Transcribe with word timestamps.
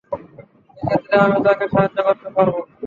এক্ষেত্রে 0.77 1.15
আমি 1.17 1.37
তাকে 1.45 1.65
সাহায্য 1.73 1.97
করতে 2.07 2.27
পারবো। 2.35 2.59